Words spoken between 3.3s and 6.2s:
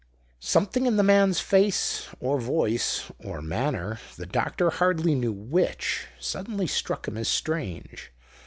manner the doctor hardly knew which